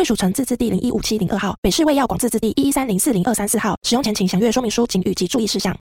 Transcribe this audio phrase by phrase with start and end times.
[0.00, 3.76] 贵属城自治地零一五七零二号，北市卫药广自治地一一三零四零二三四号。
[3.82, 5.76] 使用前请详阅说明书、警语及注意事项。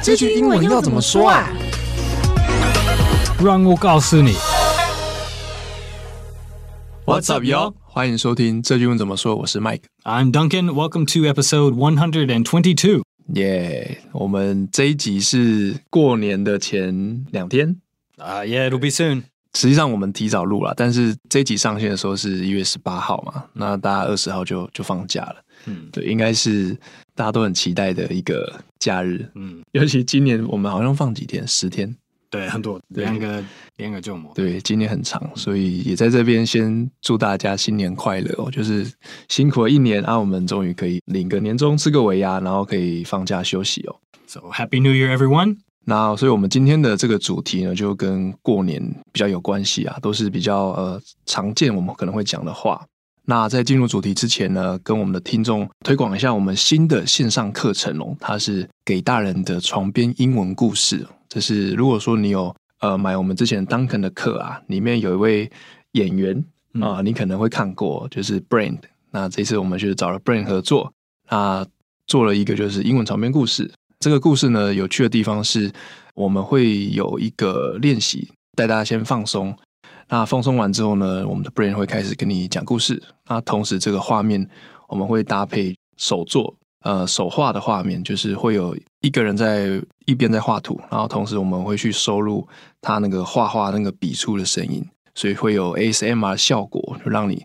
[0.00, 1.48] 这句英文要怎么说啊？
[3.44, 4.34] 让我告诉你。
[7.04, 7.74] What's up, y'all？
[7.82, 9.34] 欢迎收听这句英文怎么说。
[9.34, 9.82] 我是 Mike。
[10.04, 10.66] I'm Duncan.
[10.66, 13.02] Welcome to episode one hundred and twenty-two.
[13.34, 17.80] Yeah，我们这一集是过年的前两天。
[18.18, 19.24] 啊、uh,，Yeah，it'll be soon.
[19.56, 26.76] 实际上我们提早录了，但是这一集上线的时候是一月十八号嘛，那大家二十号就就放假了，嗯，对，应该是
[27.14, 31.96] 大家都很期待的一个假日，嗯，尤其今年我们好像放几天，十天，
[32.28, 33.42] 对，很多，两个
[33.78, 38.86] 两个周末，对，今年很长，所以也在这边先祝大家新年快乐哦，就是
[39.30, 45.56] 辛苦了一年啊，我们终于可以领个年终，吃个尾牙，然后可以放假休息哦，So Happy New Year, everyone.
[45.88, 52.84] 那所以，我们今天的这个主题呢，就跟过年比较有关系啊，都是比较呃常见我们可能会讲的话。
[53.24, 61.06] 那在进入主题之前呢，跟我们的听众推广一下我们新的线上课程哦，它是给大人的床边英文故事。
[61.28, 65.48] 这是如果说你有呃买我们之前 Duncan 的课啊，里面有一位
[65.92, 66.36] 演员
[66.80, 68.78] 啊、呃，你可能会看过，就是 Brand。
[69.12, 70.92] 那这次我们就是找了 Brand 合作，
[71.30, 71.64] 那
[72.08, 73.72] 做了一个就是英文床边故事。
[73.98, 75.72] 这个故事呢，有趣的地方是，
[76.14, 79.56] 我们会有一个练习，带大家先放松。
[80.08, 83.02] 那放松完之后呢，我们的 brain 会开始跟你讲故事。
[83.28, 84.48] 那同时，这个画面
[84.88, 86.54] 我们会搭配手作，
[86.84, 92.46] 呃，手画的画面，就是会有一个人在一边在画图，然后同时我们会去收录
[92.80, 94.84] 他那个画画那个笔触的声音，
[95.14, 97.44] 所以会有 ASMR 效果，就让你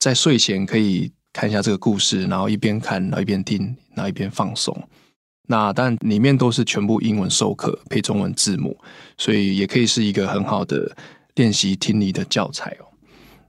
[0.00, 4.76] 在睡前可以看一下这个故事，然后一边看，然后一边听，然后一边放松。
[5.46, 8.76] 那但里面都是全部英文授课配中文字幕，
[9.16, 10.96] 所以也可以是一个很好的
[11.36, 12.86] 练习听力的教材哦。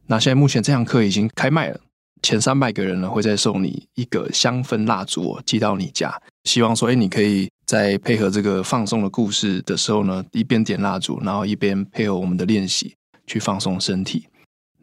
[0.06, 1.80] 那现在目前这堂课已经开卖了，
[2.22, 6.14] 前三百个人呢会再送你一个香氛蜡烛哦，寄到你家。
[6.44, 14.28] 希望说，哎，你可以在配合这个放松的故事的时候呢，一边点蜡烛，然后一边配合我们的练习去放松身体。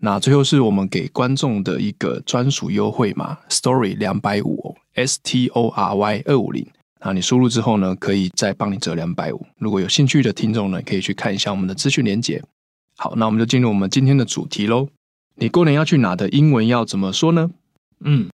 [0.01, 6.67] 那最后是我们给观众的一个专属优惠码，Story 两百五，S T O R Y 二五零。
[7.05, 9.47] 那你输入之后呢，可以再帮你折两百五。
[9.59, 12.43] 如果有兴趣的听众呢，可以去看一下我们的资讯连结。
[12.97, 14.89] 好，那我们就进入我们今天的主题喽。
[15.37, 17.51] 你过年要去哪的英文要怎么说呢？
[18.01, 18.31] 嗯，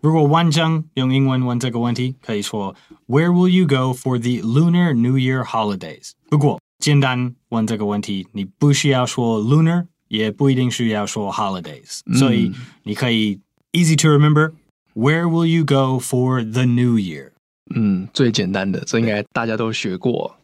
[0.00, 2.76] 如果完整用英文问这个问题，可以说
[3.08, 6.12] Where will you go for the Lunar New Year holidays？
[6.30, 12.14] 不过简单问这个问题，你不需要说 lunar，也不一定需要说 holidays，嗯。
[12.14, 12.52] 所以
[12.84, 13.40] 你可以
[13.72, 14.52] easy to remember。
[14.94, 17.31] Where will you go for the New Year？
[17.74, 20.36] 嗯，最简单的，这应该大家都学过。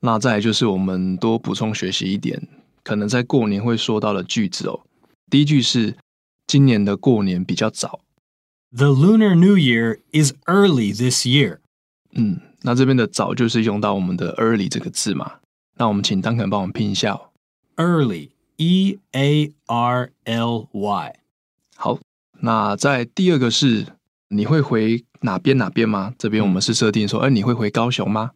[0.00, 2.46] 那再来就是我们多补充学习一点，
[2.82, 4.80] 可能在过年会说到的句子哦。
[5.30, 5.96] 第一句是
[6.46, 8.00] 今年的过年比较早。
[8.76, 11.58] The Lunar New Year is early this year。
[12.12, 15.34] 嗯，那这边的早就是用到我们的 early 这个字嘛。
[15.76, 17.30] 那我们请 Duncan 帮我们拼一下哦。
[17.76, 21.16] Early，E A R L Y。
[21.76, 21.98] 好，
[22.40, 23.86] 那在第二个是
[24.28, 25.04] 你会回。
[25.24, 26.12] 哪边哪边吗？
[26.18, 28.32] 这边我们是设定说，哎、嗯，你会回高雄吗？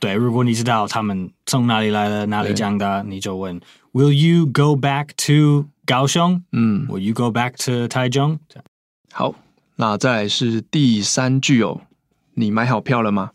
[0.00, 3.60] 对，如果你知道他们从哪里来了，哪里讲的，你就问
[3.92, 6.42] ，Will you go back to 高雄？
[6.50, 8.40] 嗯，Will you go back to 台中？
[9.12, 9.36] 好，
[9.76, 11.82] 那再来是第三句哦，
[12.34, 13.30] 你买好票了吗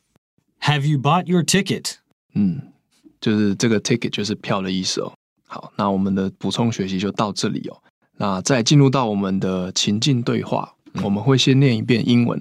[0.60, 1.94] ？Have you bought your ticket？
[2.34, 2.74] 嗯，
[3.22, 5.14] 就是这个 ticket 就是票的意思哦。
[5.48, 7.78] 好，那我们的补充学习就到这里哦。
[8.18, 12.41] 那再进入到我们的情境对话，嗯、我们会先念一遍英文。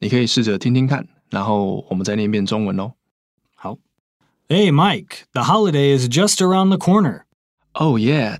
[0.00, 2.92] 你可以试着听听看，然后我们再念一遍中文哦。
[3.54, 3.78] 好，
[4.48, 7.22] Hey Mike, the holiday is just around the corner.
[7.72, 8.38] Oh yeah,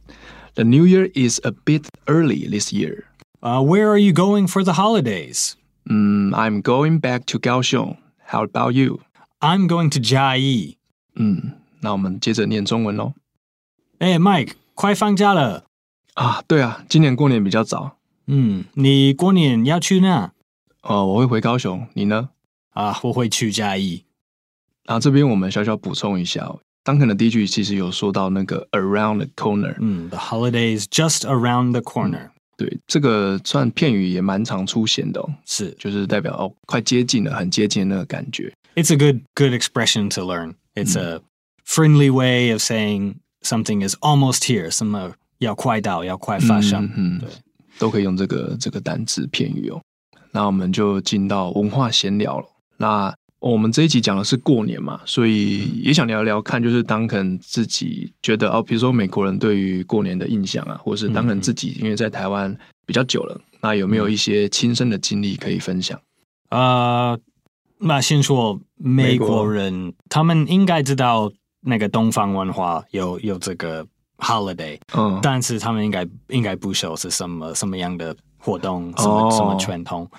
[0.55, 3.05] the New Year is a bit early this year.
[3.41, 5.57] Uh, where are you going for the holidays?
[5.89, 7.97] Mm, I'm going back to Kaohsiung.
[8.27, 9.01] How about you?
[9.41, 10.77] I'm going to Jia Yi.
[11.15, 13.15] 嗯，那我们接着念中文喽。
[13.99, 15.65] Hey Mike，快放假了
[16.15, 16.43] 啊！
[16.47, 17.96] 对啊，今年过年比较早。
[18.28, 20.32] 嗯，你过年要去哪？
[20.84, 22.30] 哦，我会回高雄，你呢？
[22.72, 24.04] 啊，我会去嘉义。
[24.86, 26.50] 啊，这边我们小小补充一下，
[26.84, 32.30] 当肯的第一句其实有说到那个 around the corner，嗯，the holidays just around the corner。
[32.56, 38.52] 对，这个算片语也蛮常出现的哦，是，就是代表哦，快接近了，很接近的那个感觉。
[38.76, 40.56] It's a good good expression to learn.
[40.74, 41.22] It's a
[41.66, 46.86] friendly way of saying something is almost here，什么要快到，要快发生。
[46.96, 47.30] 嗯，嗯对，
[47.80, 49.82] 都可以用这个这个单字片语哦。
[50.32, 52.46] 那我们就进到文化闲聊了。
[52.78, 66.00] 那我们这一集讲的是过年嘛，所以也想聊聊看，就是 Duncan 自己觉得哦，比如说美国人对于过年的印象啊，或者是 Duncan 自己因为在台湾比较久了，那有没有一些亲身的经历可以分享？
[66.50, 67.20] 啊、呃，
[67.80, 71.32] 那先说美国人，国他们应该知道
[71.62, 73.86] 那个东方文化有有这个
[74.19, 80.11] holiday，嗯，但是他们应该应该不熟是什么什么样的活动，什么、哦、什么传统，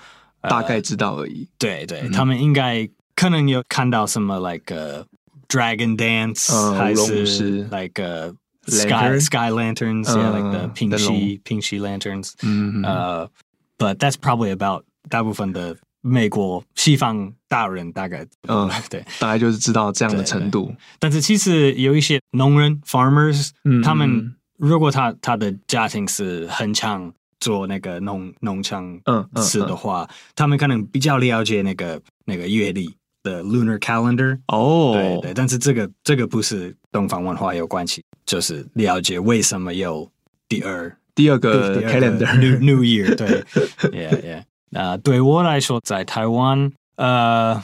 [0.42, 1.44] 大概知道而已。
[1.44, 2.90] 呃、对对，嗯、他们应该。
[3.16, 5.06] 可能有看到什么，like a
[5.48, 8.34] dragon dance，还是 like a
[8.66, 13.30] sky sky lanterns，yeah，like the 平息平息 lanterns，嗯呃，
[13.78, 20.75] but that's probably about 大部分的 美国西方大人大概，嗯，对，大概就是知道这样的程度。
[20.99, 23.51] 但是其实有一些农人 farmers，
[23.83, 32.95] 他们如果他他的家庭是很强做那个农农场嗯事的话，他们可能比较了解那个那个月历。
[33.25, 34.93] 的 lunar calendar 哦，oh.
[34.95, 40.09] 对对，但是这个这个不是东方文化有关系，就是了解为什么有
[40.49, 43.43] 第二第二个 calendar new New Year 对，
[43.91, 47.63] yeah yeah，那、uh, 对我来说，在台湾呃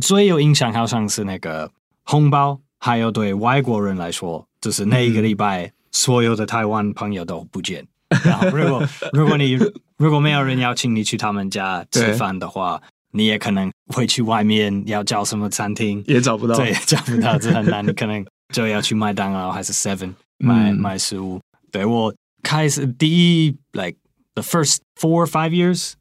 [0.00, 1.70] 最有印象好像是那个
[2.04, 7.86] 红包，还有对外国人来说，就是那一个礼拜所有的台湾朋友都不见，
[8.24, 8.82] 然后如果
[9.12, 9.58] 如果你
[9.96, 12.82] 如果没有人邀请你去他们家吃饭的话。
[13.12, 17.86] 你也可能会去外面要叫什么餐厅，也找不到，对，找不到，这很难。
[17.86, 21.40] 你可能就要去麦当劳还是 Seven 买、嗯、买食物。
[21.72, 23.96] 对，我开始第一，like
[24.34, 25.92] the first four or five years，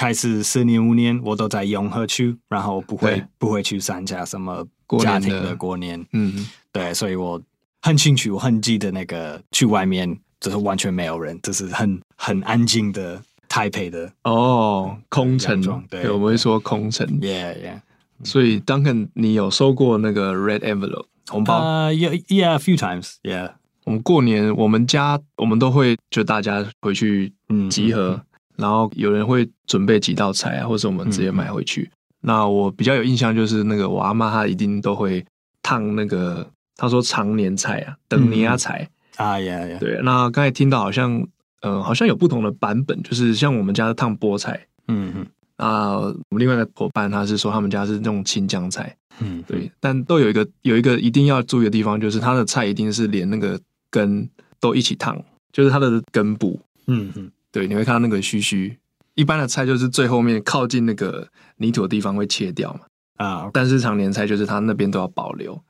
[0.00, 4.66] 开始四年五年，我都在永和区，然后不会不会去参加什么
[5.00, 6.02] 家庭的过年。
[6.14, 7.38] 嗯，对，所以我
[7.82, 13.22] 很清楚，我很记得那个去外面就是完全没有人，就是很很安静的。
[13.46, 15.60] 台北的哦，空城，
[15.90, 17.80] 对，我们会说空城，yeah yeah。
[18.22, 21.58] 所以 Duncan，你有收过那个 red envelope 红包？
[21.58, 23.50] 呃，yeah yeah，a few times，yeah。
[23.84, 27.34] 我们过年，我们家我们都会就大家回去
[27.68, 28.22] 集合，
[28.56, 31.90] 然后有人会准备几道菜啊，或者我们直接买回去。
[32.20, 35.24] 那我比较有印象就是那个我阿妈她一定都会
[35.62, 38.88] 烫那个，她说长年菜啊，等年菜。
[39.16, 39.78] 啊，yeah yeah。
[39.78, 41.26] 对，那刚才听到好像。
[41.62, 44.58] 呃，好像有不同的版本，就是像我们家的烫菠菜，
[44.88, 45.26] 嗯嗯，
[45.56, 53.60] 啊，我们另外一个伙伴他是说他们家是那种青江菜，嗯，对，但都有一个有一个一定要注意的地方，就是他的菜一定是连那个
[53.90, 54.26] 根
[54.58, 55.22] 都一起烫，
[55.52, 58.78] 就是它的根部，嗯嗯，对，你会看到那个须须，
[59.14, 62.80] 一般的菜就是最后面靠近那个泥土的地方会切掉嘛，
[63.16, 65.60] 啊.但是常年菜就是它那边都要保留，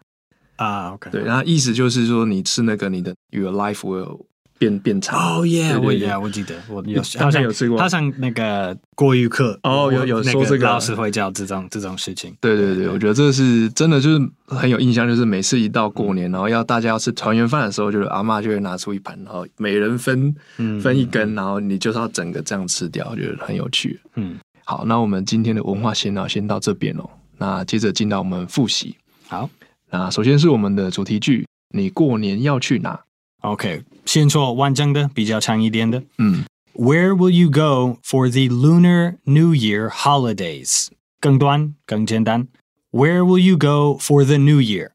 [0.56, 4.26] 啊，OK，对，然后意思就是说你吃那个你的 Your life will
[4.60, 5.74] 变变长哦耶！
[5.78, 12.36] 我也我记得我有好像有吃过，他上那个国语课哦，有有说这个老师会教这种这种事情。
[12.42, 15.08] 对对对，我觉得这是真的，就是很有印象。
[15.08, 20.34] 就是每次一到过年，然后要大家要吃团圆饭的时候，就是阿嬷就会拿出一盘，然后每人分
[20.82, 23.98] 分一根，然后你就是要整个这样吃掉，我觉得很有趣。
[24.16, 27.08] 嗯，好，那我们今天的文化闲聊先到这边哦。
[27.38, 28.94] 那接着进到我们复习。
[29.26, 29.48] 好，
[29.90, 33.00] 那首先是我们的主题句：你过年要去哪
[33.41, 36.03] ？OK，先说完整的，比较长一点的。
[36.17, 40.87] 嗯，Where will you go for the Lunar New Year holidays？
[41.19, 42.47] 更短，更简单。
[42.91, 44.91] Where will you go for the New Year？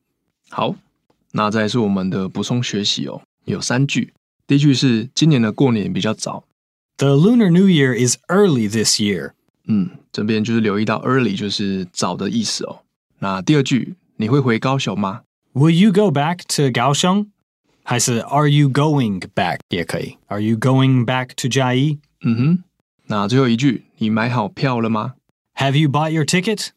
[0.49, 0.75] 好，
[1.32, 4.14] 那再是我们的补充学习哦，有三句。
[4.47, 6.44] 第一句是今年的过年比较早。
[6.97, 9.32] The Lunar New Year is early this year。
[9.66, 12.80] 嗯，这边就是留意到 early 就是早的意思哦。
[13.20, 15.23] 那第二句，你会回高雄吗？
[15.52, 17.30] Will you go back to 高雄？
[17.88, 22.00] 还是 Are you going back 也可以？Are you going back to 嘉义？
[22.22, 22.63] 嗯哼。
[23.06, 25.13] 那最后一句，你买好票了吗
[25.54, 26.70] ？Have you bought your ticket？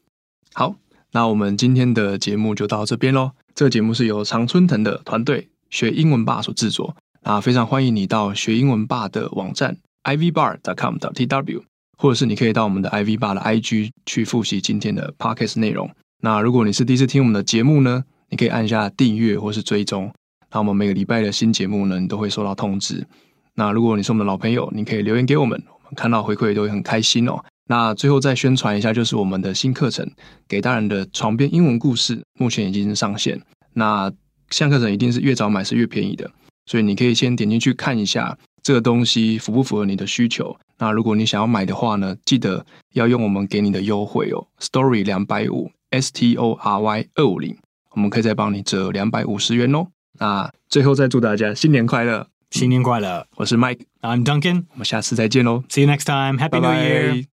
[0.53, 0.77] 好，
[1.13, 3.31] 那我们今天的节目就到这边喽。
[3.55, 6.95] 这个节目是由常春藤的团队学英文吧所制作。
[7.23, 11.63] 那非常欢迎你到学英文吧的网站 ivbar.com.tw，
[11.97, 15.91] 或者是你可以到我们的 ivbar 的 IG 去复习今天的 podcast 内容。
[16.21, 20.13] 那如果你是第一次听我们的节目呢，你可以按下订阅或是追踪。
[20.51, 23.07] 那我们每个礼拜的新节目呢，你都会收到通知。
[23.55, 27.43] 那如果你是我们的老朋友，你可以留言给我们，我们看到回馈都会很开心哦。
[27.67, 30.07] 那最后再宣传一下，就是我们的新课程
[30.49, 33.39] 《给大人的床边英文故事》，目前已经上线。
[33.75, 34.11] 那
[34.51, 36.31] 像课程一定是越早买是越便宜的，
[36.65, 40.57] 所以你可以先点进去看一下这个东西符不符合你的需求。
[40.79, 42.65] 那如果你想要买的话呢，记得
[42.95, 47.57] 要用我们给你的优惠哦，Story 两百五，S T O R Y 二五零，
[47.91, 49.89] 我们可以再帮你折两百五十元哦。
[50.19, 53.27] 那最后再祝大家新年快乐，新年快乐！
[53.37, 57.27] 我是 Mike，I'm Duncan，我们下次再见喽，See you next time，Happy New Year。